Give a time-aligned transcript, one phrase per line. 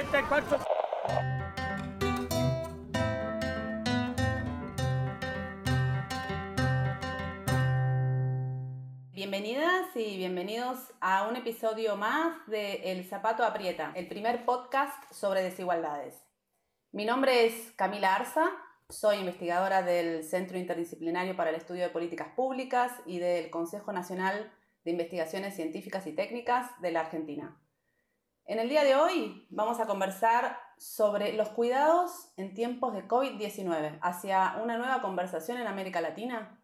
[0.00, 0.58] 84.
[9.12, 15.42] Bienvenidas y bienvenidos a un episodio más de El Zapato Aprieta, el primer podcast sobre
[15.42, 16.24] desigualdades.
[16.92, 18.50] Mi nombre es Camila Arza,
[18.88, 24.50] soy investigadora del Centro Interdisciplinario para el Estudio de Políticas Públicas y del Consejo Nacional
[24.82, 27.60] de Investigaciones Científicas y Técnicas de la Argentina.
[28.50, 34.00] En el día de hoy vamos a conversar sobre los cuidados en tiempos de COVID-19,
[34.02, 36.60] hacia una nueva conversación en América Latina.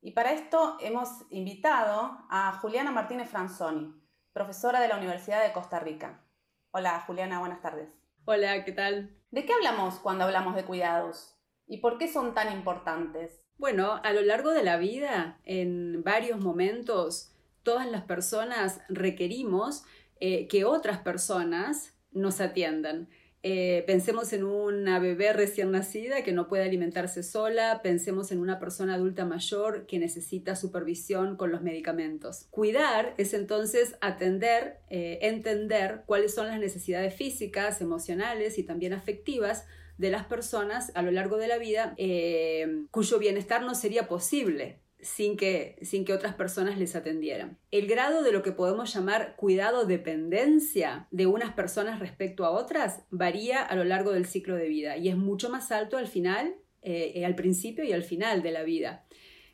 [0.00, 3.92] Y para esto hemos invitado a Juliana Martínez Franzoni,
[4.32, 6.22] profesora de la Universidad de Costa Rica.
[6.70, 7.88] Hola Juliana, buenas tardes.
[8.24, 9.18] Hola, ¿qué tal?
[9.32, 11.36] ¿De qué hablamos cuando hablamos de cuidados?
[11.66, 13.48] ¿Y por qué son tan importantes?
[13.58, 19.84] Bueno, a lo largo de la vida, en varios momentos, todas las personas requerimos
[20.20, 23.08] eh, que otras personas nos atiendan.
[23.46, 28.58] Eh, pensemos en una bebé recién nacida que no puede alimentarse sola, pensemos en una
[28.58, 32.46] persona adulta mayor que necesita supervisión con los medicamentos.
[32.50, 39.66] Cuidar es entonces atender, eh, entender cuáles son las necesidades físicas, emocionales y también afectivas
[39.98, 44.80] de las personas a lo largo de la vida eh, cuyo bienestar no sería posible
[45.04, 47.58] sin que, sin que otras personas les atendieran.
[47.70, 53.02] El grado de lo que podemos llamar cuidado dependencia de unas personas respecto a otras
[53.10, 56.54] varía a lo largo del ciclo de vida y es mucho más alto al final,
[56.82, 59.04] eh, al principio y al final de la vida.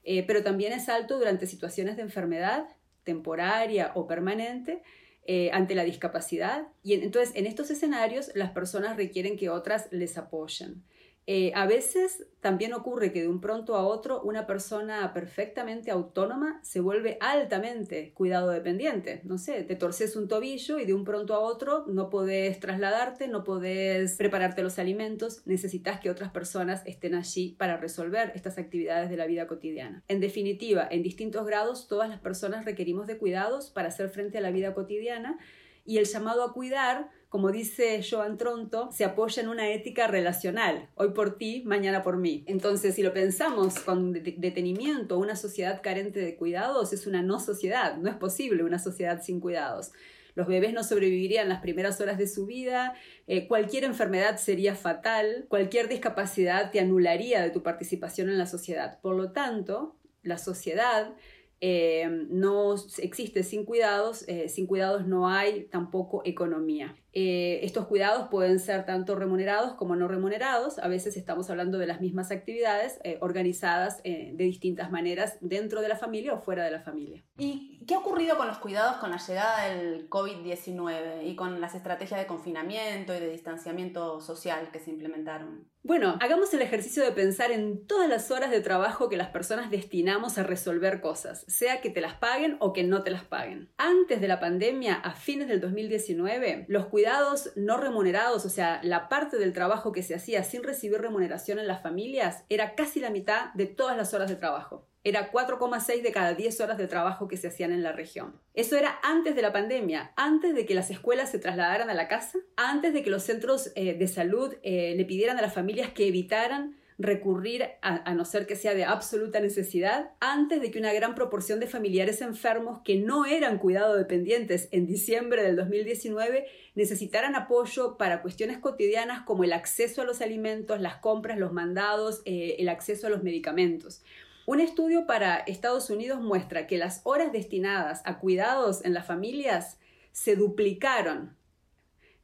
[0.04, 2.68] Eh, pero también es alto durante situaciones de enfermedad
[3.02, 4.82] temporaria o permanente
[5.26, 10.16] eh, ante la discapacidad y entonces en estos escenarios las personas requieren que otras les
[10.16, 10.84] apoyen.
[11.26, 16.58] Eh, a veces también ocurre que de un pronto a otro una persona perfectamente autónoma
[16.64, 19.20] se vuelve altamente cuidado dependiente.
[19.24, 23.28] No sé, te torces un tobillo y de un pronto a otro no podés trasladarte,
[23.28, 29.10] no podés prepararte los alimentos, necesitas que otras personas estén allí para resolver estas actividades
[29.10, 30.02] de la vida cotidiana.
[30.08, 34.40] En definitiva, en distintos grados todas las personas requerimos de cuidados para hacer frente a
[34.40, 35.38] la vida cotidiana
[35.84, 40.88] y el llamado a cuidar, como dice Joan Tronto, se apoya en una ética relacional,
[40.96, 42.42] hoy por ti, mañana por mí.
[42.48, 47.96] Entonces, si lo pensamos con detenimiento, una sociedad carente de cuidados es una no sociedad,
[47.98, 49.92] no es posible una sociedad sin cuidados.
[50.34, 52.94] Los bebés no sobrevivirían las primeras horas de su vida,
[53.28, 58.98] eh, cualquier enfermedad sería fatal, cualquier discapacidad te anularía de tu participación en la sociedad.
[59.00, 61.14] Por lo tanto, la sociedad
[61.62, 66.96] eh, no existe sin cuidados, eh, sin cuidados no hay tampoco economía.
[67.12, 71.86] Eh, estos cuidados pueden ser tanto remunerados como no remunerados, a veces estamos hablando de
[71.86, 76.80] las mismas actividades organizadas de distintas maneras dentro de la familia o fuera de la
[76.80, 77.24] familia.
[77.36, 81.74] ¿Y qué ha ocurrido con los cuidados con la llegada del COVID-19 y con las
[81.74, 85.68] estrategias de confinamiento y de distanciamiento social que se implementaron?
[85.82, 89.70] Bueno, hagamos el ejercicio de pensar en todas las horas de trabajo que las personas
[89.70, 93.70] destinamos a resolver cosas, sea que te las paguen o que no te las paguen.
[93.78, 99.08] Antes de la pandemia, a fines del 2019, los cuidados no remunerados, o sea, la
[99.08, 103.08] parte del trabajo que se hacía sin recibir remuneración en las familias, era casi la
[103.08, 104.89] mitad de todas las horas de trabajo.
[105.02, 108.34] Era 4,6 de cada 10 horas de trabajo que se hacían en la región.
[108.52, 112.06] Eso era antes de la pandemia, antes de que las escuelas se trasladaran a la
[112.06, 115.90] casa, antes de que los centros eh, de salud eh, le pidieran a las familias
[115.92, 120.92] que evitaran recurrir a, no ser que sea de absoluta necesidad, antes de que una
[120.92, 127.34] gran proporción de familiares enfermos que no eran cuidado dependientes en diciembre del 2019 necesitaran
[127.36, 132.56] apoyo para cuestiones cotidianas como el acceso a los alimentos, las compras, los mandados, eh,
[132.58, 134.02] el acceso a los medicamentos.
[134.50, 139.78] Un estudio para Estados Unidos muestra que las horas destinadas a cuidados en las familias
[140.10, 141.36] se duplicaron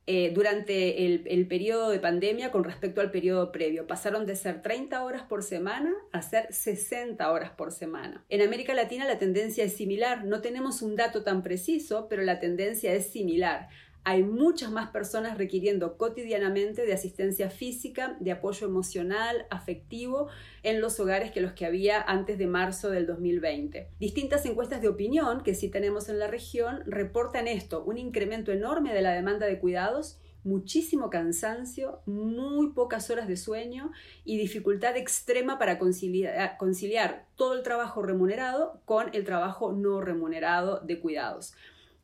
[0.07, 3.87] eh, durante el, el, periodo de pandemia con respecto al periodo previo.
[3.87, 8.25] Pasaron de ser 30 horas por semana a ser 60 horas por semana.
[8.29, 10.25] En América Latina la tendencia es similar.
[10.25, 13.69] No tenemos un dato tan preciso, pero la tendencia es similar
[14.09, 20.29] hay muchas más personas requiriendo cotidianamente de asistencia física, de apoyo emocional, afectivo
[20.63, 23.89] en los hogares que los que había antes de marzo del 2020.
[23.99, 28.95] Distintas encuestas de opinión que sí tenemos en la región reportan esto, un incremento enorme
[28.95, 33.91] de la demanda de cuidados muchísimo cansancio, muy pocas horas de sueño
[34.25, 40.79] y dificultad extrema para conciliar, conciliar, todo el trabajo remunerado con el trabajo no remunerado
[40.79, 41.57] de cuidados.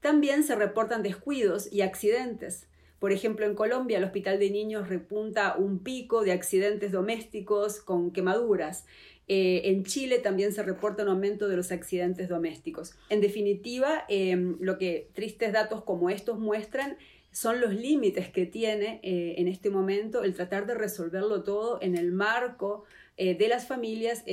[0.03, 2.67] También se reportan descuidos y accidentes.
[2.99, 8.11] Por ejemplo, en Colombia el Hospital de Niños repunta un pico de accidentes domésticos con
[8.11, 8.85] quemaduras.
[9.29, 12.97] Eh, en Chile también se reporta un aumento de los accidentes domésticos.
[13.11, 16.97] En definitiva, em, lo que tristes datos como estos muestran
[17.31, 21.97] son los límites que tiene eh, en este momento el tratar de resolverlo todo en
[21.97, 22.85] el marco
[23.17, 24.25] eh, de las familias,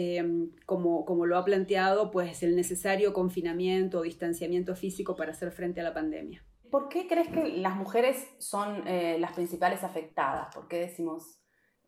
[0.65, 5.81] como, como lo ha planteado pues, el necesario confinamiento o distanciamiento físico para hacer frente
[5.81, 6.43] a la pandemia.
[6.71, 10.53] ¿Por qué crees que las mujeres son las principales afectadas?
[10.53, 11.39] ¿Por qué decimos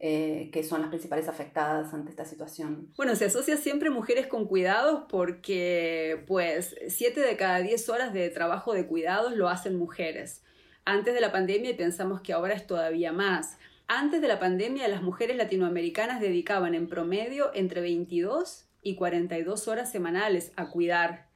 [0.04, 2.92] eh, que son las principales afectadas ante esta situación?
[2.98, 8.28] Bueno, se asocia siempre mujeres con cuidados porque pues 7 de cada 10 horas de
[8.32, 10.44] trabajo de cuidados lo hacen mujeres.
[10.86, 13.60] Antes de la pandemia y pensamos que ahora es todavía más.
[13.94, 19.92] Antes de la pandemia las mujeres latinoamericanas dedicaban en promedio entre 22 y 42 horas
[19.92, 21.28] semanales a cuidar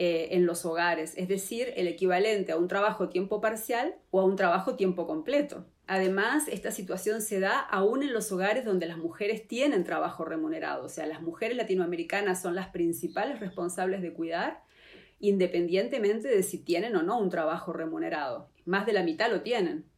[0.00, 4.24] eh, en los hogares, es decir, el equivalente a un trabajo tiempo parcial o a
[4.24, 5.68] un trabajo tiempo completo.
[5.86, 10.86] Además, esta situación se da aún en los hogares donde las mujeres tienen trabajo remunerado,
[10.86, 14.64] o sea, las mujeres latinoamericanas son las principales responsables de cuidar,
[15.20, 18.50] independientemente de si tienen o no un trabajo remunerado.
[18.64, 19.89] Más de la mitad lo tienen.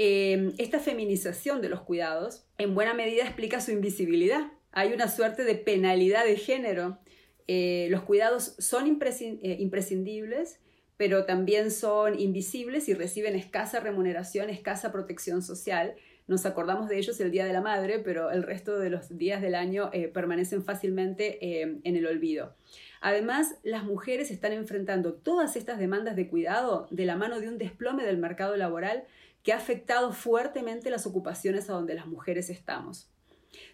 [0.00, 4.52] Em, esta feminización de los cuidados en buena medida explica su invisibilidad.
[4.72, 7.00] Hay una suerte de penalidad de género.
[7.48, 10.60] Eh, los cuidados son eh, imprescindibles
[10.98, 15.94] pero también son invisibles y reciben escasa remuneración, escasa protección social.
[16.26, 19.40] Nos acordamos de ellos el Día de la Madre, pero el resto de los días
[19.40, 22.56] del año eh, permanecen fácilmente eh, en el olvido.
[23.00, 27.58] Además, las mujeres están enfrentando todas estas demandas de cuidado de la mano de un
[27.58, 29.04] desplome del mercado laboral
[29.48, 33.10] que ha afectado fuertemente las ocupaciones a donde las mujeres estamos.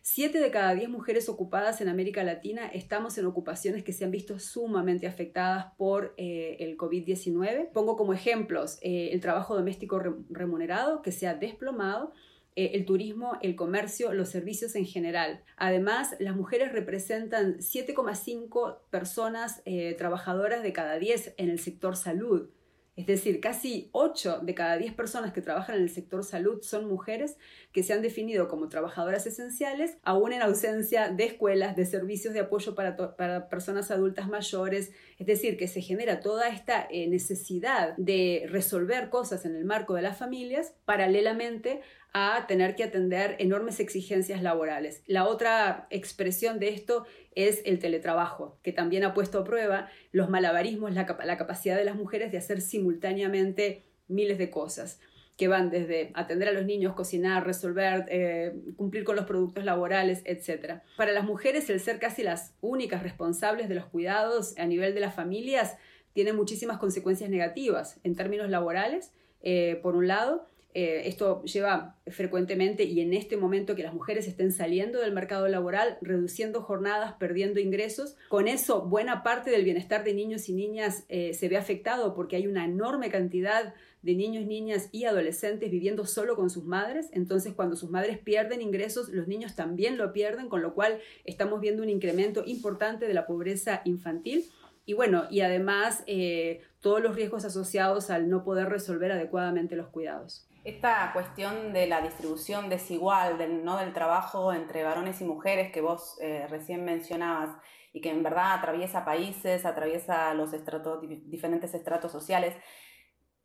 [0.03, 4.13] Siete de cada diez mujeres ocupadas en América Latina estamos en ocupaciones que se han
[4.13, 7.73] visto sumamente afectadas por eh, el COVID-19.
[7.73, 9.99] Pongo como ejemplos eh, el trabajo doméstico
[10.31, 12.13] remunerado que se ha desplomado,
[12.55, 15.43] eh, el turismo, el comercio, los servicios en general.
[15.57, 19.61] Además, las mujeres representan 7,5 personas
[19.99, 22.49] trabajadoras de cada 10 en el sector salud.
[22.97, 26.87] Es decir, casi 8 de cada 10 personas que trabajan en el sector salud son
[26.87, 27.37] mujeres
[27.73, 32.41] que se han definido como trabajadoras esenciales, aún en ausencia de escuelas, de servicios de
[32.41, 34.93] apoyo para, personas adultas mayores.
[35.19, 39.95] Es decir, que se genera toda esta eh, necesidad de resolver cosas en el marco
[39.95, 41.81] de las familias paralelamente
[42.17, 45.03] a tener que atender enormes exigencias laborales.
[45.07, 50.31] La otra expresión de esto es el teletrabajo, que también ha puesto a prueba los
[50.31, 55.01] malabarismos, la, capacidad de las mujeres de hacer simultáneamente miles de cosas
[55.37, 60.23] que van desde atender a los niños, cocinar, resolver, eh, cumplir con los productos laborales,
[60.25, 60.83] etc.
[60.97, 65.01] Para las mujeres, el ser casi las únicas responsables de los cuidados a nivel de
[65.01, 65.77] las familias
[66.13, 69.13] tiene muchísimas consecuencias negativas en términos laborales,
[69.43, 74.27] eh, por un lado, eh, esto lleva frecuentemente y en este momento que las mujeres
[74.27, 78.17] estén saliendo del mercado laboral, reduciendo jornadas, perdiendo ingresos.
[78.29, 82.35] Con eso, buena parte del bienestar de niños y niñas eh, se ve afectado porque
[82.35, 83.73] hay una enorme cantidad
[84.03, 87.09] de niños, niñas y adolescentes viviendo solo con sus madres.
[87.13, 91.61] Entonces, cuando sus madres pierden ingresos, los niños también lo pierden, con lo cual estamos
[91.61, 94.45] viendo un incremento importante de la pobreza infantil.
[94.87, 99.89] Y bueno, y además eh, todos los riesgos asociados al no poder resolver adecuadamente los
[99.89, 100.47] cuidados.
[100.65, 103.77] Esta cuestión de la distribución desigual del, ¿no?
[103.77, 107.55] del trabajo entre varones y mujeres que vos eh, recién mencionabas
[107.93, 112.57] y que en verdad atraviesa países, atraviesa los estratos, diferentes estratos sociales,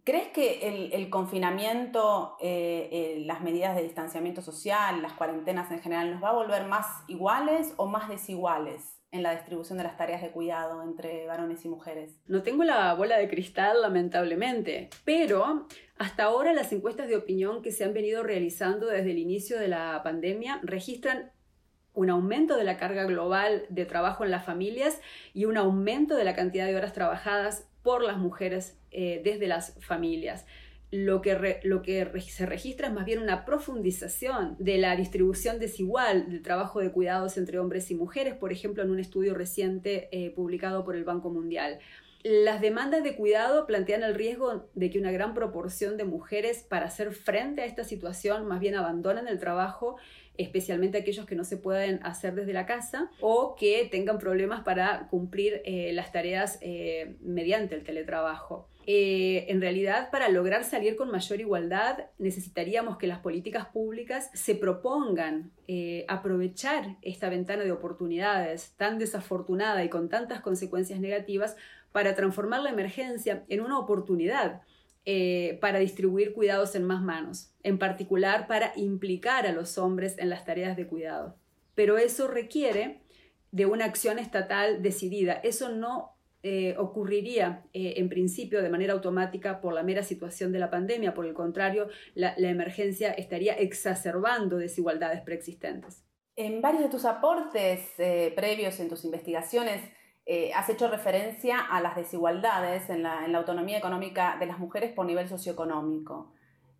[0.04, 6.12] ¿crees que el, confinamiento, eh, eh, las medidas de distanciamiento social, las cuarentenas en general,
[6.12, 8.96] nos va a volver más iguales o más desiguales?
[9.12, 12.20] en la distribución de las tareas de cuidado entre varones y mujeres?
[12.28, 17.72] No tengo la bola de cristal, lamentablemente, pero hasta ahora las encuestas de opinión que
[17.72, 21.32] se han venido realizando desde el inicio de la pandemia registran
[21.94, 25.02] un aumento de la carga global de trabajo en las familias
[25.34, 29.76] y un aumento de la cantidad de horas trabajadas por las mujeres eh, desde las
[29.80, 30.46] familias
[30.92, 36.30] lo que, lo que se registra es más bien una profundización de la distribución desigual
[36.30, 40.32] del trabajo de cuidados entre hombres y mujeres, por ejemplo, en un estudio reciente eh,
[40.32, 41.80] publicado por el Banco Mundial.
[42.24, 46.88] Las demandas de cuidado plantean el riesgo de que una gran proporción de mujeres, para
[46.88, 49.98] hacer frente a esta situación, más bien abandonen el trabajo
[50.40, 55.10] especialmente aquellos que no se pueden hacer desde la casa o que tengan problemas para
[55.10, 58.70] cumplir eh, las tareas eh, mediante el teletrabajo.
[58.92, 64.56] Eh, en realidad, para lograr salir con mayor igualdad, necesitaríamos que las políticas públicas se
[64.56, 65.52] propongan
[66.08, 71.56] aprovechar esta ventana de oportunidades tan desafortunada y con tantas consecuencias negativas
[71.92, 74.64] para transformar la emergencia en una oportunidad
[75.06, 80.30] eh, para distribuir cuidados en más manos, en particular para implicar a los hombres en
[80.30, 81.36] las tareas de cuidado.
[81.74, 83.02] Pero eso requiere
[83.52, 85.34] de una acción estatal decidida.
[85.34, 90.60] Eso no eh, ocurriría eh, en principio de manera automática por la mera situación de
[90.60, 91.14] la pandemia.
[91.14, 96.06] Por el contrario, la, emergencia estaría exacerbando desigualdades preexistentes.
[96.38, 99.82] En varios de tus aportes eh, previos en tus investigaciones
[100.56, 104.94] has hecho referencia a las desigualdades en la, en la autonomía económica de las mujeres
[104.94, 106.32] por nivel socioeconómico.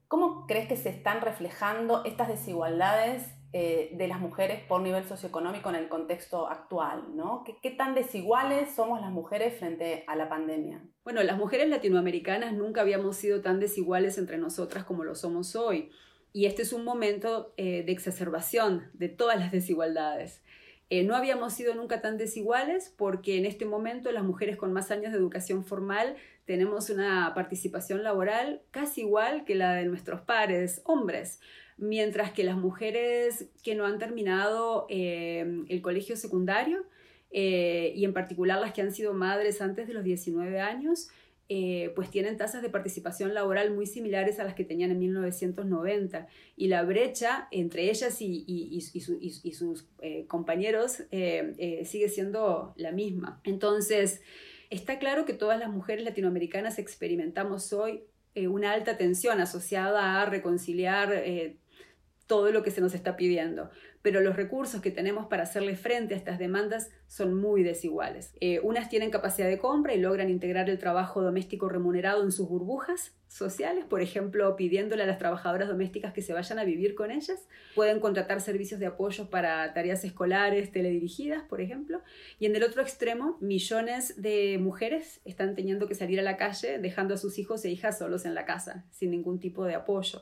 [0.08, 5.70] ¿Cómo crees que se están reflejando estas desigualdades eh, de las mujeres por nivel socioeconómico
[5.70, 7.44] en el contexto actual, ¿no?
[7.64, 10.84] ¿Qué, tan desiguales somos las mujeres frente a la pandemia?
[11.04, 15.90] Bueno, las mujeres latinoamericanas nunca habíamos sido tan desiguales entre nosotras como lo somos hoy.
[16.32, 20.44] Y este es un momento eh, de exacerbación de todas las desigualdades.
[20.92, 24.92] Eh, no habíamos sido nunca tan desiguales porque en este momento las mujeres con más
[24.92, 26.16] años de educación formal
[26.46, 31.42] tenemos una participación laboral casi igual que la de nuestros pares hombres
[31.80, 36.86] mientras que las mujeres que no han terminado eh, el colegio secundario,
[37.32, 41.10] eh, y en particular las que han sido madres antes de los 19 años,
[41.52, 46.28] eh, pues tienen tasas de participación laboral muy similares a las que tenían en 1990.
[46.56, 49.88] Y la brecha entre ellas y, y sus
[50.28, 53.42] compañeros sigue siendo la misma.
[53.44, 54.22] Entonces,
[54.70, 58.04] está claro que todas las mujeres latinoamericanas experimentamos hoy
[58.36, 61.12] una alta tensión asociada a reconciliar
[62.30, 63.72] todo lo que se nos está pidiendo,
[64.04, 68.36] pero los recursos que tenemos para hacerle frente a estas demandas son muy desiguales.
[68.40, 72.48] Eh, unas tienen capacidad de compra y logran integrar el trabajo doméstico remunerado en sus
[72.48, 77.10] burbujas sociales, por ejemplo, pidiéndole a las trabajadoras domésticas que se vayan a vivir con
[77.10, 77.48] ellas.
[77.74, 82.04] Pueden contratar servicios de apoyo para tareas escolares teledirigidas, por ejemplo.
[82.38, 86.78] Y en el otro extremo, millones de mujeres están teniendo que salir a la calle
[86.78, 90.22] dejando a sus hijos e hijas solos en la casa, sin ningún tipo de apoyo.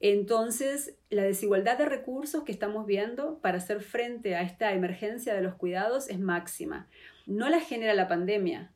[0.00, 5.42] Entonces, la desigualdad de recursos que estamos viendo para hacer frente a esta emergencia de
[5.42, 6.88] los cuidados es máxima.
[7.26, 8.72] No la genera la pandemia,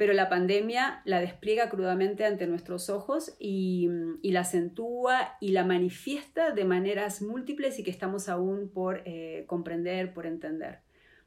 [0.00, 3.90] pero la pandemia la despliega crudamente ante nuestros ojos y,
[4.22, 10.14] la acentúa y la manifiesta de maneras múltiples y que estamos aún por eh, comprender,
[10.14, 10.78] por entender,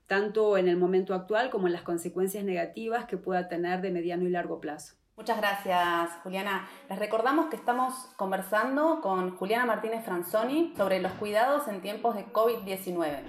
[0.07, 4.25] tanto en el momento actual como en las consecuencias negativas que pueda tener de mediano
[4.25, 4.95] y largo plazo.
[5.15, 6.67] Muchas gracias, Juliana.
[6.89, 12.25] Les recordamos que estamos conversando con Juliana Martínez Franzoni sobre los cuidados en tiempos de
[12.33, 13.21] COVID-19.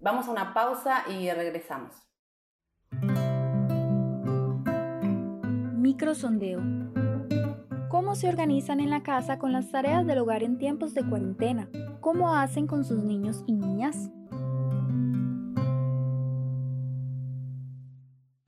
[0.00, 1.94] Vamos a una pausa y regresamos.
[5.76, 6.60] Microsondeo.
[7.90, 11.68] ¿Cómo se organizan en la casa con las tareas del hogar en tiempos de cuarentena?
[12.00, 14.10] ¿Cómo hacen con sus niños y niñas?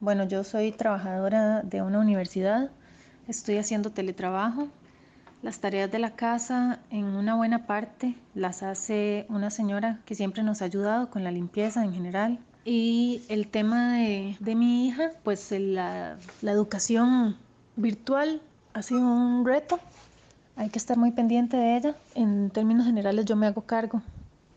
[0.05, 2.71] Bueno, yo soy trabajadora de una universidad,
[3.27, 4.69] estoy haciendo teletrabajo.
[5.43, 10.43] Las tareas de la casa en una buena parte las hace una señora que siempre
[10.43, 12.39] nos ha ayudado con la limpieza en general.
[12.67, 17.39] Y el tema de, mi hija, pues la, la educación
[17.77, 18.43] virtual
[18.75, 19.81] ha sido un reto.
[20.57, 21.95] Hay que estar muy pendiente de ella.
[22.15, 24.03] En términos generales yo me hago cargo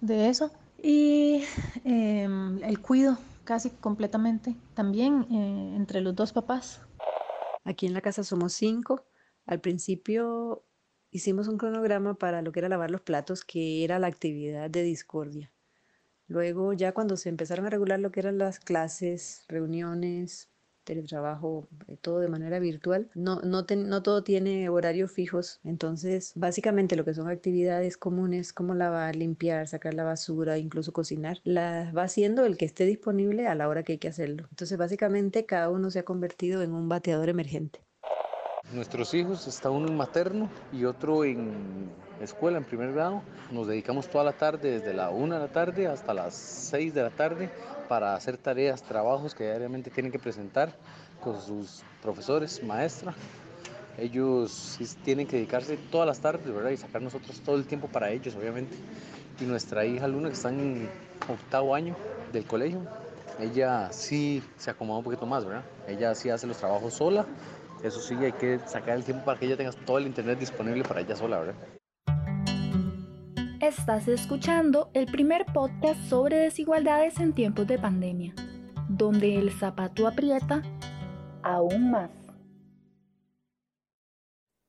[0.01, 0.51] de eso.
[0.83, 1.43] Y
[1.85, 6.81] em, el cuido casi completamente, también eh, entre los dos papás.
[7.63, 9.05] Aquí en la casa somos cinco.
[9.45, 10.65] Al principio
[11.11, 14.83] hicimos un cronograma para lo que era lavar los platos, que era la actividad de
[14.83, 15.53] discordia.
[16.27, 20.49] Luego ya cuando se empezaron a regular lo que eran las clases, reuniones,
[20.87, 23.09] teletrabajo, eh, todo de manera virtual.
[23.13, 28.73] No, no, no todo tiene horarios fijos, entonces básicamente lo que son actividades comunes como
[28.73, 33.55] lavar, limpiar, sacar la basura, incluso cocinar, las va haciendo el que esté disponible a
[33.55, 34.47] la hora que hay que hacerlo.
[34.49, 37.81] Entonces básicamente cada uno se ha convertido en un bateador emergente.
[38.73, 41.51] Nuestros hijos, está uno en materno y otro en
[42.21, 43.21] escuela, en primer grado.
[43.51, 47.03] Nos dedicamos toda la tarde, desde la 1 de la tarde hasta las 6 de
[47.03, 47.49] la tarde,
[47.87, 50.73] para hacer tareas, trabajos que diariamente tienen que presentar
[51.21, 53.13] con sus profesores, maestra.
[53.97, 56.69] Ellos tienen que dedicarse todas las tardes, ¿verdad?
[56.69, 58.75] Y sacar nosotros todo el tiempo para ellos, obviamente.
[59.39, 60.89] Y nuestra hija Luna, que está en
[61.27, 61.95] octavo año
[62.31, 62.81] del colegio,
[63.39, 65.63] ella sí se acomoda un poquito más, ¿verdad?
[65.87, 67.25] Ella sí hace los trabajos sola.
[67.83, 70.83] Eso sí, hay que sacar el tiempo para que ella tenga todo el internet disponible
[70.83, 71.76] para ella sola, ¿verdad?
[73.67, 78.33] Estás escuchando el primer podcast sobre desigualdades en tiempos de pandemia,
[78.87, 80.63] donde el zapato aprieta
[81.43, 82.26] aún más.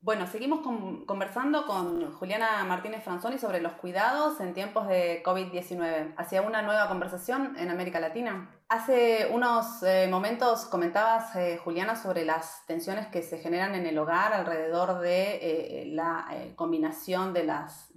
[0.09, 0.61] Bueno, seguimos
[1.05, 6.89] conversando con Juliana Martínez Franzoni sobre los cuidados en tiempos de COVID-19, hacia una nueva
[6.89, 8.49] conversación en América Latina.
[8.71, 13.99] Hace unos eh, momentos comentabas, eh, Juliana, sobre las tensiones que se generan en el
[13.99, 17.93] hogar alrededor de eh, la combinación de las,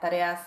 [0.00, 0.40] tareas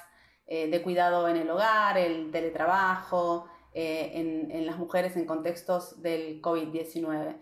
[0.48, 7.36] de cuidado en el hogar, el teletrabajo, en, en las mujeres en contextos del COVID-19.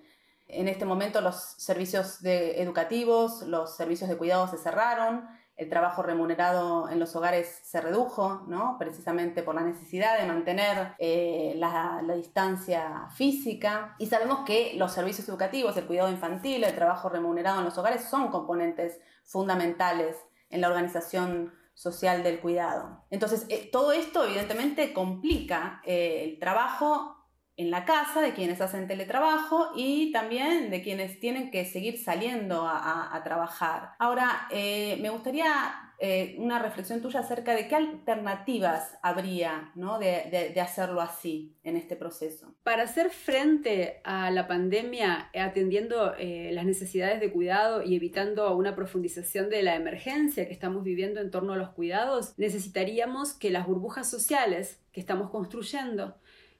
[0.47, 5.27] En este momento los servicios educativos, los servicios de cuidado se cerraron,
[5.57, 8.77] el trabajo remunerado en los hogares se redujo, ¿no?
[8.77, 13.95] precisamente por la necesidad de mantener eh, la, la, distancia física.
[13.97, 18.03] Y sabemos que los servicios educativos, el cuidado infantil, el trabajo remunerado en los hogares
[18.03, 20.15] son componentes fundamentales
[20.51, 23.03] en la organización social del cuidado.
[23.09, 27.17] Entonces, eh, todo esto evidentemente complica eh, el trabajo
[27.57, 32.67] en la casa de quienes hacen teletrabajo y también de quienes tienen que seguir saliendo
[32.67, 33.93] a, trabajar.
[33.97, 39.97] Ahora, eh, me gustaría eh, una reflexión tuya acerca de qué alternativas habría ¿no?
[39.97, 42.53] de, hacerlo así en este proceso.
[42.61, 48.75] Para hacer frente a la pandemia atendiendo eh, las necesidades de cuidado y evitando una
[48.75, 53.65] profundización de la emergencia que estamos viviendo en torno a los cuidados, necesitaríamos que las
[53.65, 56.15] burbujas sociales que estamos construyendo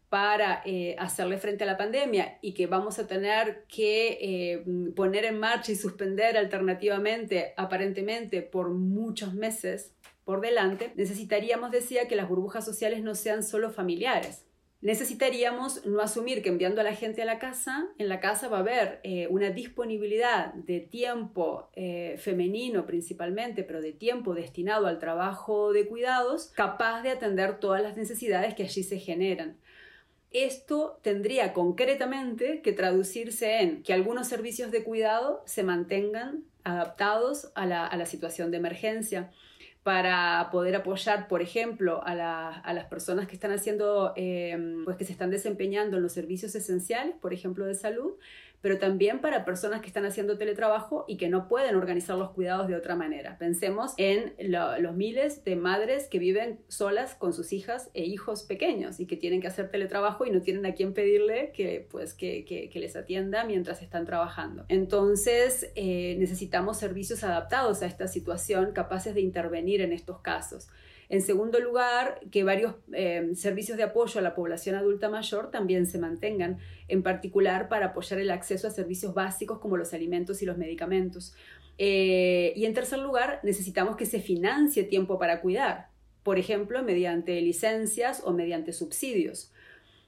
[0.09, 4.63] para eh, hacerle frente a la pandemia y que vamos a tener que eh,
[4.95, 12.15] poner en marcha y suspender alternativamente, aparentemente, por muchos meses por delante, necesitaríamos, decía, que
[12.15, 14.45] las burbujas sociales no sean solo familiares.
[14.79, 18.57] Necesitaríamos no asumir que enviando a la gente a la casa, en la casa va
[18.57, 21.69] a haber eh, una disponibilidad de tiempo
[22.17, 27.97] femenino principalmente, pero de tiempo destinado al trabajo de cuidados, capaz de atender todas las
[27.97, 29.57] necesidades que allí se generan.
[30.31, 37.65] Esto tendría concretamente que traducirse en que algunos servicios de cuidado se mantengan adaptados a
[37.65, 39.31] la, situación de emergencia.
[39.83, 42.13] Para poder apoyar, por ejemplo, a,
[42.73, 47.15] las personas que están haciendo, eh, pues que se están desempeñando en los servicios esenciales,
[47.21, 48.15] por ejemplo, de salud,
[48.61, 52.67] pero también para personas que están haciendo teletrabajo y que no pueden organizar los cuidados
[52.67, 53.37] de otra manera.
[53.37, 58.99] Pensemos en los miles de madres que viven solas con sus hijas e hijos pequeños
[58.99, 62.45] y que tienen que hacer teletrabajo y no tienen a quién pedirle que, pues, que,
[62.45, 64.65] que, les atienda mientras están trabajando.
[64.67, 70.67] Entonces, eh, necesitamos servicios adaptados a esta situación, capaces de intervenir en estos casos.
[71.09, 75.85] En segundo lugar, que varios eh, servicios de apoyo a la población adulta mayor también
[75.85, 76.57] se mantengan,
[76.89, 81.33] en particular para apoyar el acceso a servicios básicos como los alimentos y los medicamentos.
[81.77, 85.89] Eh, y en tercer lugar, necesitamos que se financie tiempo para cuidar,
[86.23, 89.53] por ejemplo, mediante licencias o mediante subsidios.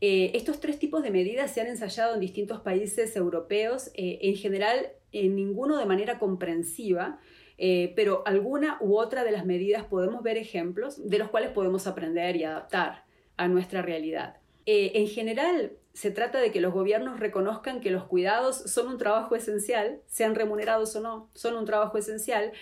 [0.02, 4.88] Eh, estos tres tipos de medidas se han ensayado en distintos países europeos, en general
[5.12, 7.20] en ninguno de manera comprensiva,
[7.62, 11.88] eh, pero alguna u otra de las medidas podemos ver ejemplos de los cuales podemos
[11.88, 13.04] aprender y adaptar
[13.36, 14.38] a nuestra realidad.
[14.66, 18.98] Eh, en general, se trata de que los gobiernos reconozcan que los cuidados son un
[18.98, 22.54] trabajo esencial, sean remunerados o no, son un trabajo esencial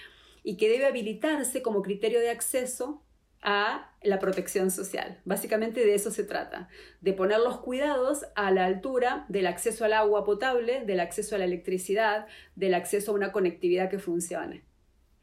[0.44, 3.04] y que debe habilitarse como criterio de acceso
[3.44, 5.22] a la protección social.
[5.26, 6.70] Básicamente de eso se trata,
[7.02, 11.38] de poner los cuidados a la altura del acceso al agua potable, del acceso a
[11.38, 14.67] la electricidad, del acceso a una conectividad que funcione.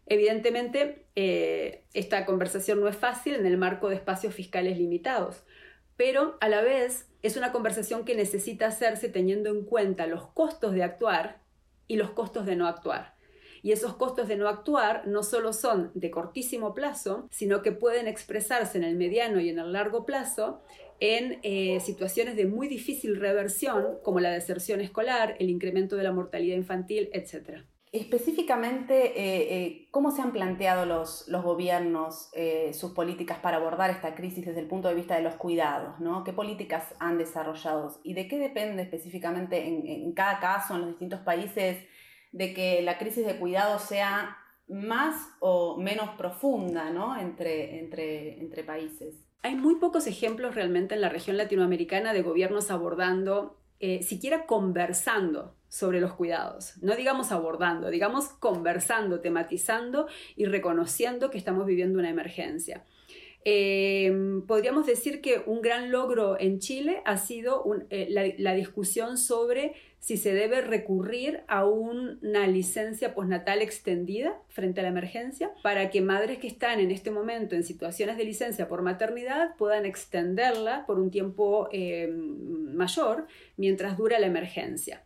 [0.06, 5.44] Evidentemente, eh, esta conversación no es fácil en el marco de espacios fiscales limitados,
[5.96, 10.74] pero a la vez es una conversación que necesita hacerse teniendo en cuenta los costos
[10.74, 11.40] de actuar
[11.88, 13.14] y los costos de no actuar.
[13.62, 18.08] Y esos costos de no actuar no solo son de cortísimo plazo, sino que pueden
[18.08, 20.60] expresarse en el mediano y en el largo plazo
[21.00, 26.12] en eh, situaciones de muy difícil reversión, como la deserción escolar, el incremento de la
[26.12, 27.64] mortalidad infantil, etc.
[27.94, 33.88] Específicamente, eh, eh, ¿cómo se han planteado los, los gobiernos eh, sus políticas para abordar
[33.90, 36.00] esta crisis desde el punto de vista de los cuidados?
[36.00, 36.24] ¿no?
[36.24, 37.96] ¿Qué políticas han desarrollado?
[38.02, 41.87] ¿Y de qué depende específicamente en, en, cada caso, en los distintos países,
[42.33, 47.16] de que la crisis de cuidados sea más o menos profunda ¿no?
[47.16, 49.24] entre, entre, entre países?
[49.42, 53.57] Hay muy pocos ejemplos realmente en la región latinoamericana de gobiernos abordando,
[54.03, 56.75] siquiera conversando sobre los cuidados.
[56.83, 62.85] No digamos abordando, digamos conversando, tematizando y reconociendo que estamos viviendo una emergencia.
[63.47, 68.07] Em, podríamos decir que un gran logro en Chile ha sido eh,
[68.38, 74.90] la, discusión sobre si se debe recurrir a una licencia postnatal extendida frente a la
[74.90, 79.56] emergencia para que madres que están en este momento en situaciones de licencia por maternidad
[79.56, 85.02] puedan extenderla por un tiempo em, mayor mientras dura la emergencia.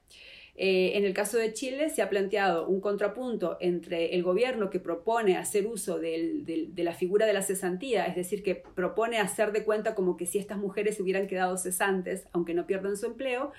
[0.57, 4.81] Eh, en el caso de Chile se ha planteado un contrapunto entre el gobierno que
[4.81, 9.63] propone hacer uso de la figura de la cesantía, es decir, que propone hacer de
[9.63, 13.53] cuenta como que si estas mujeres hubieran quedado cesantes, aunque no pierdan su empleo,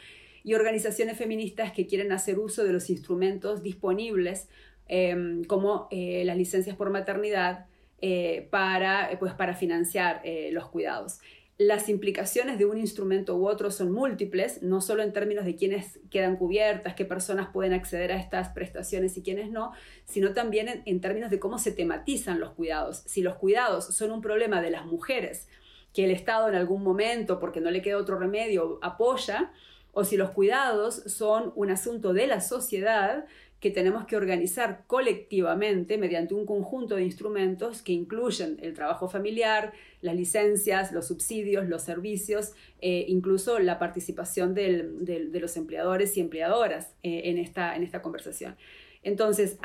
[0.43, 4.47] y organizaciones feministas que quieren hacer uso de los instrumentos disponibles,
[4.88, 7.65] em, como eh, las licencias por maternidad,
[8.02, 10.21] eh, para, pues, para financiar
[10.52, 11.19] los cuidados.
[11.60, 15.99] las implicaciones de un instrumento u otro son múltiples, no solo en términos de quiénes
[16.10, 19.73] quedan cubiertas, qué personas pueden acceder a estas prestaciones y quiénes no,
[20.06, 23.04] sino también en, términos de cómo se tematizan los cuidados.
[23.08, 25.49] Si los cuidados son un problema de las mujeres,
[25.93, 29.52] que el Estado en algún momento, porque no le queda otro remedio, apoya,
[29.93, 33.25] o si los cuidados son un asunto de la sociedad,
[33.60, 39.73] que tenemos que organizar colectivamente mediante un conjunto de instrumentos que incluyen el trabajo familiar,
[40.02, 46.95] las licencias, los subsidios, los servicios, eh, incluso la participación de los empleadores y empleadoras
[47.04, 48.56] eh, en, esta, en esta conversación.
[49.02, 49.58] Entonces,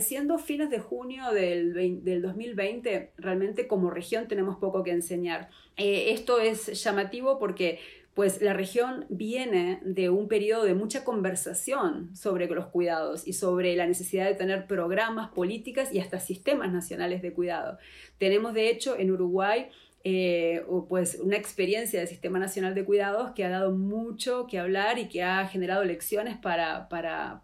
[0.00, 5.48] siendo fines de junio del, del, 2020, realmente como región tenemos poco que enseñar.
[5.78, 7.78] Eh, esto es llamativo porque
[8.14, 13.74] pues la región viene de un periodo de mucha conversación sobre los cuidados y sobre
[13.74, 17.78] la necesidad de tener programas, políticas y hasta sistemas nacionales de cuidado.
[18.18, 19.68] Tenemos, de hecho, en Uruguay
[20.04, 24.98] eh, pues una experiencia del Sistema Nacional de Cuidados que ha dado mucho que hablar
[24.98, 26.88] y que ha generado lecciones para,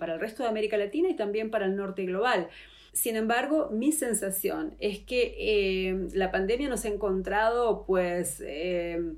[0.00, 2.48] el resto de América Latina y también para el norte global.
[2.92, 8.42] Sin embargo, mi sensación es que eh, la pandemia nos ha encontrado pues...
[8.44, 9.14] Eh,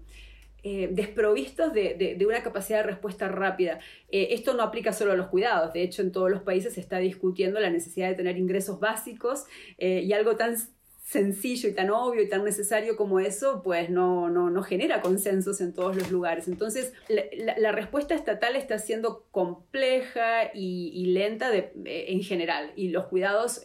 [0.62, 3.80] eh, desprovistos de, una capacidad de respuesta rápida.
[4.10, 6.80] Eh, esto no aplica solo a los cuidados, de hecho en todos los países se
[6.80, 9.44] está discutiendo la necesidad de tener ingresos básicos
[9.78, 10.56] eh, y algo tan
[11.10, 15.60] sencillo y tan obvio y tan necesario como eso, pues no, no, no genera consensos
[15.60, 16.46] en todos los lugares.
[16.46, 23.60] Entonces, la, respuesta estatal está siendo compleja y, lenta de, en general, y los cuidados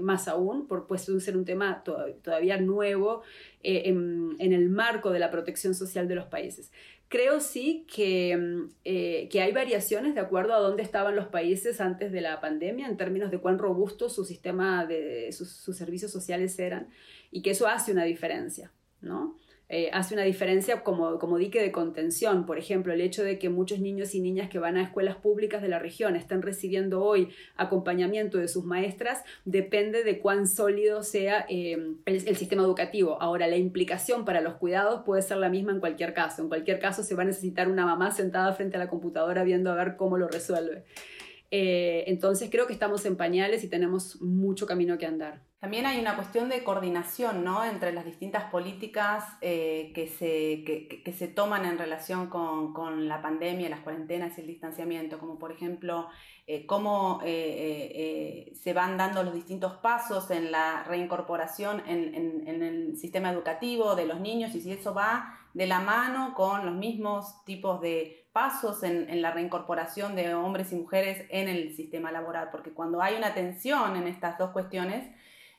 [0.00, 1.84] más aún, por pues ser un tema
[2.22, 3.22] todavía nuevo
[3.68, 6.70] eh, en, el marco de la protección social de los países.
[7.08, 11.80] Creo sí que, mm, eh, que, hay variaciones de acuerdo a dónde estaban los países
[11.80, 16.10] antes de la pandemia en términos de cuán robusto su sistema de sus, sus servicios
[16.10, 16.88] sociales eran
[17.30, 19.36] y que eso hace una diferencia, ¿no?
[19.68, 22.46] Eh, hace una diferencia como, como dique de contención.
[22.46, 25.60] Por ejemplo, el hecho de que muchos niños y niñas que van a escuelas públicas
[25.60, 31.46] de la región estén recibiendo hoy acompañamiento de sus maestras depende de cuán sólido sea
[31.48, 33.20] eh, el, sistema educativo.
[33.20, 36.42] Ahora, la implicación para los cuidados puede ser la misma en cualquier caso.
[36.42, 39.72] En cualquier caso, se va a necesitar una mamá sentada frente a la computadora viendo
[39.72, 40.84] a ver cómo lo resuelve.
[41.50, 45.45] Eh, entonces creo que estamos en pañales y tenemos mucho camino que andar.
[45.58, 47.64] También hay una cuestión de coordinación ¿no?
[47.64, 50.64] entre las distintas políticas eh, que, se,
[51.02, 55.38] que, se toman en relación con, con, la pandemia, las cuarentenas y el distanciamiento, como
[55.38, 56.08] por ejemplo
[56.46, 62.96] eh, cómo se van dando los distintos pasos en la reincorporación en, en, en el
[62.96, 67.42] sistema educativo de los niños y si eso va de la mano con los mismos
[67.44, 72.74] tipos de pasos en, la reincorporación de hombres y mujeres en el sistema laboral, porque
[72.74, 75.10] cuando hay una tensión en estas dos cuestiones,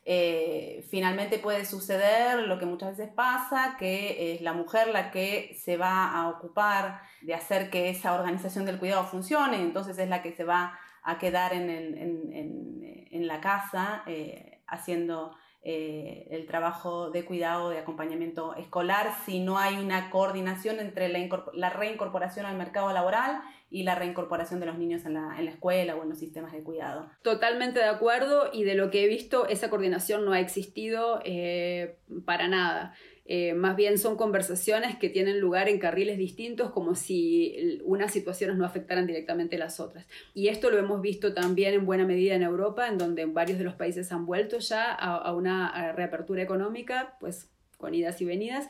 [0.09, 5.53] eh, finalmente puede suceder lo que muchas veces pasa, que es la mujer la que
[5.61, 10.21] se va a ocupar de hacer que esa organización del cuidado funcione, entonces es la
[10.21, 15.35] que se va a quedar en, la casa eh, haciendo
[15.69, 21.69] eh, el trabajo de cuidado, de acompañamiento escolar, si no hay una coordinación entre la,
[21.69, 26.09] reincorporación al mercado laboral y la reincorporación de los niños en la, escuela o en
[26.09, 27.09] los sistemas de cuidado.
[27.21, 31.97] Totalmente de acuerdo y de lo que he visto, esa coordinación no ha existido eh,
[32.25, 32.93] para nada.
[33.29, 38.55] Eh, más bien son conversaciones que tienen lugar en carriles distintos como si unas situaciones
[38.55, 40.07] no afectaran directamente a las otras.
[40.33, 43.65] Y esto lo hemos visto también en buena medida en Europa, en donde varios de
[43.65, 48.69] los países han vuelto ya a, una reapertura económica, pues con idas y venidas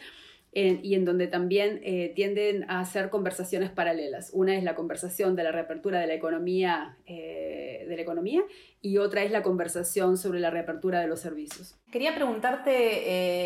[0.54, 4.32] y en donde también eh, tienden a hacer conversaciones paralelas.
[4.34, 8.42] Una es la conversación de la reapertura de la economía, eh, de la economía
[8.82, 11.78] y otra es la conversación sobre la reapertura de los servicios.
[11.92, 12.72] Quería preguntarte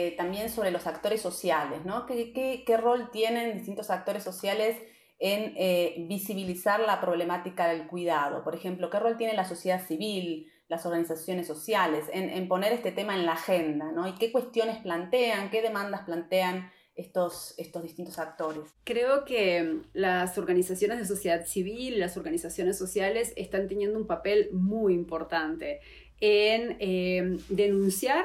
[0.08, 2.06] eh, también sobre los actores sociales, ¿no?
[2.06, 4.78] ¿Qué, qué, qué rol tienen distintos actores sociales
[5.24, 8.44] en visibilizar la problemática del cuidado?
[8.44, 10.48] Por ejemplo, ¿qué rol tiene la sociedad civil?
[10.68, 14.08] las organizaciones sociales, en, en poner este tema en la agenda, ¿no?
[14.08, 18.64] Y qué cuestiones plantean, qué demandas plantean estos, estos distintos actores.
[18.84, 24.94] Creo que las organizaciones de sociedad civil, las organizaciones sociales están teniendo un papel muy
[24.94, 25.82] importante
[26.20, 28.24] en eh, denunciar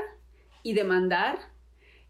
[0.63, 1.39] y demandar,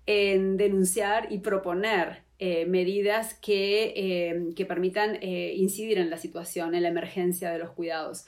[0.07, 6.83] en denunciar y proponer eh, medidas que, eh, que permitan incidir en la situación, en
[6.83, 8.27] la emergencia de los cuidados.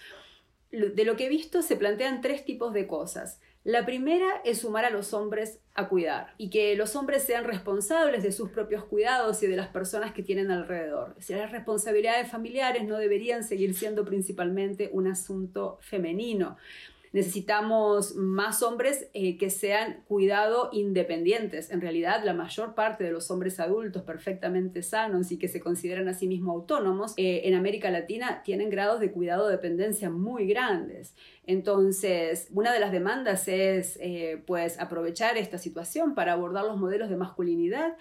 [0.71, 3.41] De lo que he visto se plantean tres tipos de cosas.
[3.69, 8.23] La primera es sumar a los hombres a cuidar y que los hombres sean responsables
[8.23, 11.15] de sus propios cuidados y de las personas que tienen alrededor.
[11.19, 16.57] Si las responsabilidades familiares no deberían seguir siendo principalmente un asunto femenino.
[17.13, 21.71] Necesitamos más hombres eh, que sean cuidado independientes.
[21.71, 26.09] En realidad, la mayor parte de los hombres adultos perfectamente sanos y que se consideran
[26.09, 30.47] a sí mismos autónomos eh, en América Latina tienen grados de cuidado de dependencia muy
[30.47, 31.15] grandes.
[31.47, 37.09] Entonces, una de las demandas es eh, pues aprovechar esta situación para abordar los modelos
[37.09, 37.97] de masculinidad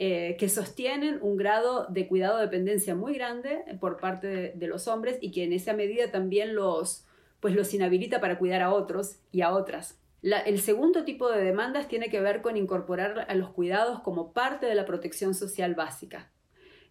[0.00, 4.86] que sostienen un grado de cuidado de dependencia muy grande por parte de, de los
[4.86, 7.07] hombres y que en esa medida también los,
[7.40, 9.98] pues los inhabilita para cuidar a otros y a otras.
[10.22, 14.66] el segundo tipo de demandas tiene que ver con incorporar a los cuidados como parte
[14.66, 16.30] de la protección social básica.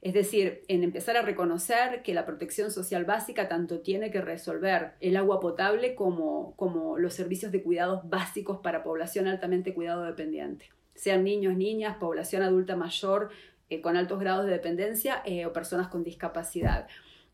[0.02, 4.94] Es decir, en empezar a reconocer que la protección social básica tanto tiene que resolver
[5.00, 10.70] el agua potable como, como los servicios de cuidados básicos para población altamente cuidado dependiente,
[10.94, 13.30] sean niños, niñas, población adulta mayor
[13.70, 16.88] eh, con altos grados de dependencia eh, o personas con discapacidad.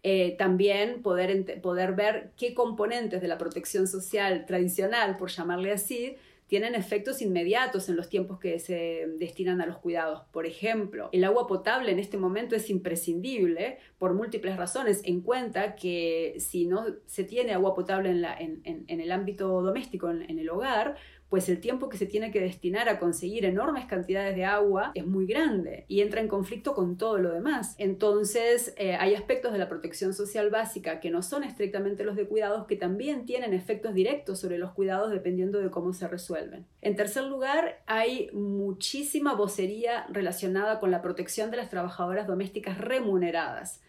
[0.06, 6.18] Eh, también poder, poder ver qué componentes de la protección social tradicional, por llamarle así,
[6.48, 10.24] tienen efectos inmediatos en los tiempos que se destinan a los cuidados.
[10.32, 15.76] Por ejemplo, el agua potable en este momento es imprescindible por múltiples razones, en cuenta
[15.76, 20.98] que si no se tiene agua potable en, el ámbito doméstico, en el hogar,
[21.34, 25.04] pues el tiempo que se tiene que destinar a conseguir enormes cantidades de agua es
[25.04, 27.74] muy grande y entra en conflicto con todo lo demás.
[27.80, 32.28] Entonces, eh, hay aspectos de la protección social básica que no son estrictamente los de
[32.28, 36.67] cuidados, que también tienen efectos directos sobre los cuidados dependiendo de cómo se resuelven.
[36.82, 43.82] En tercer lugar, hay muchísima vocería relacionada con la protección de las trabajadoras domésticas remuneradas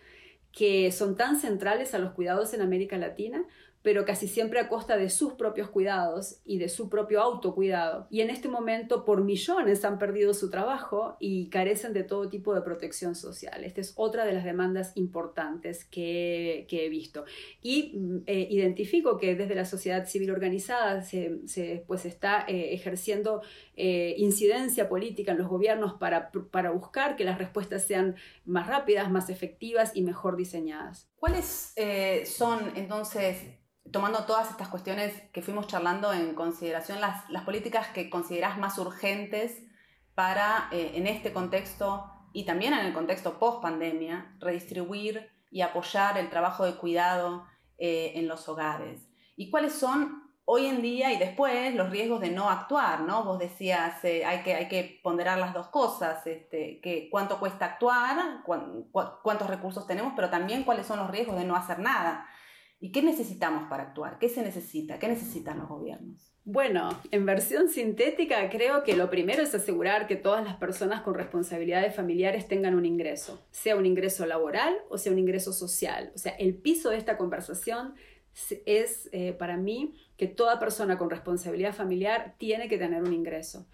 [0.55, 3.45] que son tan centrales a los cuidados en América Latina
[3.85, 8.07] pero casi siempre a costa de sus propios cuidados y de su propio autocuidado.
[8.09, 12.55] Y en este momento por millones han perdido su trabajo y carecen de todo tipo
[12.55, 13.63] de protección social.
[13.63, 17.27] Esta es otra de las demandas importantes que, he visto.
[17.61, 23.43] Y mm, eh, identifico que desde la sociedad civil organizada se, pues está eh, ejerciendo
[23.77, 28.17] eh, incidencia política en los gobiernos para, para buscar que las respuestas sean
[28.47, 31.11] más rápidas, más efectivas y mejor diseñadas.
[31.17, 31.75] ¿Cuáles
[32.25, 33.37] son entonces
[33.93, 38.79] tomando todas estas cuestiones que fuimos charlando en consideración, las, las políticas que considerás más
[38.79, 39.63] urgentes
[40.15, 46.31] para, eh, en este contexto y también en el contexto post-pandemia, redistribuir y apoyar el
[46.31, 47.47] trabajo de cuidado
[47.79, 49.07] eh, en los hogares.
[49.37, 53.01] ¿Y cuáles son hoy en día y después los riesgos de no actuar?
[53.03, 53.25] ¿no?
[53.25, 57.67] Vos decías, eh, hay, que, hay que ponderar las dos cosas, este, que cuánto cuesta
[57.67, 58.43] actuar,
[59.23, 62.27] cuántos recursos tenemos, pero también cuáles son los riesgos de no hacer nada.
[62.81, 64.19] ¿Y qué necesitamos para actuar?
[64.19, 64.99] ¿Qué se necesita?
[64.99, 66.35] ¿Qué necesitan los gobiernos?
[66.47, 71.15] Bueno, en versión sintética creo que lo primero es asegurar que todas las personas con
[71.15, 76.13] responsabilidades familiares tengan un ingreso, sea un ingreso laboral o sea un ingreso social.
[76.15, 77.95] O sea, el piso de esta conversación
[78.67, 83.67] es eh, para mí que toda persona con responsabilidad familiar tiene que tener un ingreso.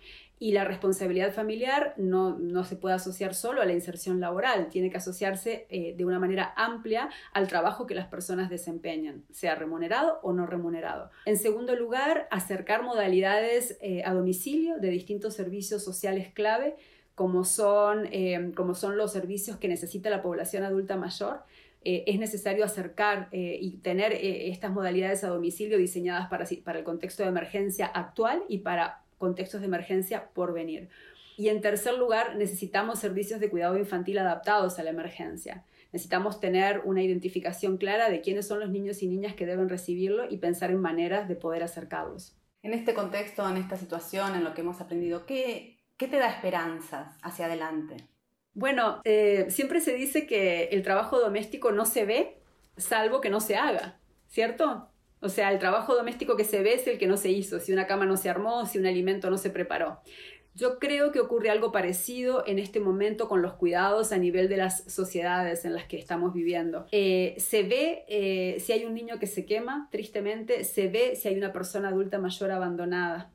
[0.43, 4.89] Y la responsabilidad familiar no, no, se puede asociar solo a la inserción laboral, tiene
[4.89, 10.19] que asociarse eh, de una manera amplia al trabajo que las personas desempeñan, sea remunerado
[10.23, 11.11] o no remunerado.
[11.27, 16.75] En segundo lugar, acercar modalidades eh, a domicilio de distintos servicios sociales clave,
[17.15, 21.43] como son, eh, como son los servicios que necesita la población adulta mayor.
[21.83, 27.31] es necesario acercar y tener estas modalidades a domicilio diseñadas para, para el contexto de
[27.31, 30.89] emergencia actual y para contextos de emergencia por venir.
[31.37, 35.65] Y en tercer lugar, necesitamos servicios de cuidado infantil adaptados a la emergencia.
[35.93, 40.29] Necesitamos tener una identificación clara de quiénes son los niños y niñas que deben recibirlo
[40.29, 42.37] y pensar en maneras de poder acercarlos.
[42.63, 46.29] En este contexto, en esta situación, en lo que hemos aprendido, ¿qué, qué te da
[46.31, 47.97] esperanzas hacia adelante?
[48.55, 52.37] Bueno, eh, siempre se dice que el trabajo doméstico no se ve
[52.77, 54.90] salvo que no se haga, ¿cierto?
[55.21, 57.73] O sea, el trabajo doméstico que se ve es el que no se hizo, si
[57.73, 60.01] una cama no se armó, si un alimento no se preparó.
[60.55, 64.57] Yo creo que ocurre algo parecido en este momento con los cuidados a nivel de
[64.57, 66.87] las sociedades en las que estamos viviendo.
[66.91, 71.29] Eh, se ve eh, si hay un niño que se quema, tristemente, se ve si
[71.29, 73.33] hay una persona adulta mayor abandonada.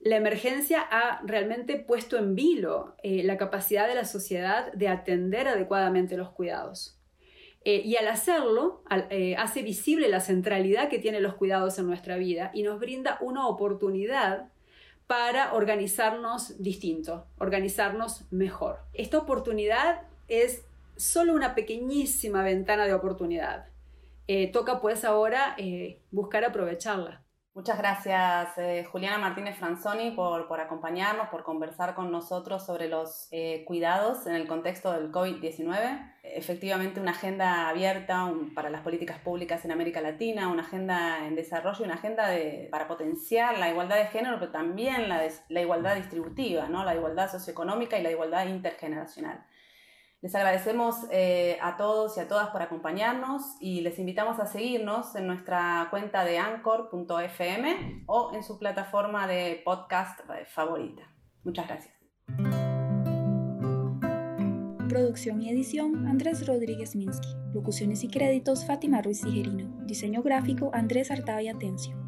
[0.00, 5.48] La emergencia ha realmente puesto en vilo eh, la capacidad de la sociedad de atender
[5.48, 6.97] adecuadamente los cuidados.
[7.64, 12.16] Eh, y al hacerlo, eh, hace visible la centralidad que tienen los cuidados en nuestra
[12.16, 14.48] vida y nos brinda una oportunidad
[15.06, 18.78] para organizarnos distinto, organizarnos mejor.
[18.92, 20.64] Esta oportunidad es
[20.96, 23.66] solo una pequeñísima ventana de oportunidad.
[24.28, 25.56] Eh, toca pues ahora
[26.10, 27.24] buscar aprovecharla.
[27.58, 33.64] Muchas gracias, eh, Juliana Martínez Franzoni, por, acompañarnos, por conversar con nosotros sobre los eh,
[33.66, 36.14] cuidados en el contexto del COVID-19.
[36.22, 41.84] Efectivamente, una agenda abierta para las políticas públicas en América Latina, una agenda en desarrollo,
[41.84, 42.28] una agenda
[42.70, 46.84] para potenciar la igualdad de género, pero también la, la igualdad distributiva, ¿no?
[46.84, 49.44] la igualdad socioeconómica y la igualdad intergeneracional.
[50.20, 55.14] Les agradecemos eh, a todos y a todas por acompañarnos y les invitamos a seguirnos
[55.14, 61.02] en nuestra cuenta de anchor.fm o en su plataforma de podcast favorita.
[61.44, 61.94] Muchas gracias.
[64.88, 67.28] Producción y edición Andrés Rodríguez Minsky.
[67.54, 69.84] Locuciones y créditos Fátima Ruiz Tijerino.
[69.84, 72.07] Diseño gráfico Andrés Artavia Atencio.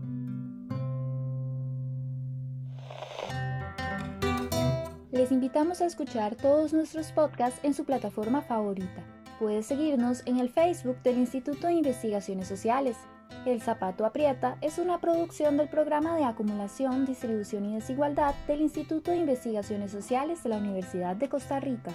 [5.13, 9.03] Les invitamos a escuchar todos nuestros podcasts en su plataforma favorita.
[9.41, 12.97] Puedes seguirnos en el Facebook del Instituto de Investigaciones Sociales.
[13.45, 19.11] El Zapato Aprieta es una producción del Programa de Acumulación, Distribución y Desigualdad del Instituto
[19.11, 21.91] de Investigaciones Sociales de la Universidad de Costa Rica.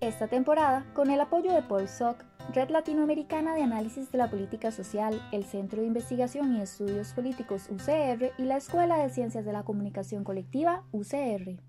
[0.00, 2.22] Esta temporada, con el apoyo de Paul Sock,
[2.54, 7.68] Red Latinoamericana de Análisis de la Política Social, el Centro de Investigación y Estudios Políticos
[7.70, 11.60] UCR y la Escuela de Ciencias de la Comunicación Colectiva UCR.